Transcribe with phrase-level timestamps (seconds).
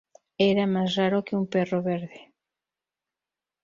[0.39, 2.33] Era más raro que un perro verde